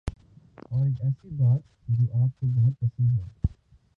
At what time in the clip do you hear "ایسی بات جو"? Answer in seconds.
1.01-2.23